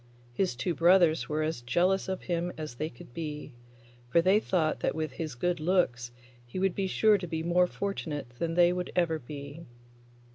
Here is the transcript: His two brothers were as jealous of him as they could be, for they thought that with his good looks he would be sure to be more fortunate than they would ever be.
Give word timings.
His 0.33 0.55
two 0.55 0.73
brothers 0.73 1.29
were 1.29 1.43
as 1.43 1.61
jealous 1.61 2.09
of 2.09 2.23
him 2.23 2.51
as 2.57 2.73
they 2.73 2.89
could 2.89 3.13
be, 3.13 3.53
for 4.09 4.19
they 4.19 4.39
thought 4.39 4.79
that 4.79 4.95
with 4.95 5.11
his 5.11 5.35
good 5.35 5.59
looks 5.59 6.09
he 6.43 6.57
would 6.57 6.73
be 6.73 6.87
sure 6.87 7.19
to 7.19 7.27
be 7.27 7.43
more 7.43 7.67
fortunate 7.67 8.31
than 8.39 8.55
they 8.55 8.73
would 8.73 8.91
ever 8.95 9.19
be. 9.19 9.67